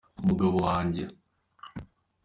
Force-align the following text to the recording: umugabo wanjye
umugabo 0.21 0.55
wanjye 0.67 1.03